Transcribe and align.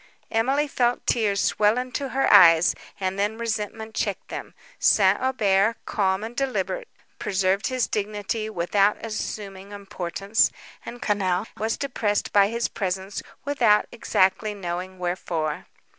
Emily 0.31 0.67
felt 0.67 1.05
tears 1.05 1.39
swell 1.39 1.77
into 1.77 2.09
her 2.09 2.27
eyes, 2.33 2.73
and 2.99 3.19
then 3.19 3.37
resentment 3.37 3.93
checked 3.93 4.29
them. 4.29 4.55
St. 4.79 5.19
Aubert, 5.21 5.77
calm 5.85 6.23
and 6.23 6.35
deliberate, 6.35 6.87
preserved 7.19 7.67
his 7.67 7.85
dignity 7.87 8.49
without 8.49 8.97
assuming 9.05 9.71
importance, 9.71 10.49
and 10.83 11.03
Quesnel 11.03 11.45
was 11.55 11.77
depressed 11.77 12.33
by 12.33 12.47
his 12.47 12.67
presence 12.67 13.21
without 13.45 13.85
exactly 13.91 14.55
knowing 14.55 14.97
wherefore. 14.97 15.67